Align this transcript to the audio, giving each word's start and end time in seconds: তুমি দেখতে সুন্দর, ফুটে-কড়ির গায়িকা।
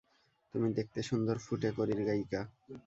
তুমি 0.53 0.67
দেখতে 0.73 0.99
সুন্দর, 1.03 1.35
ফুটে-কড়ির 1.37 2.01
গায়িকা। 2.05 2.41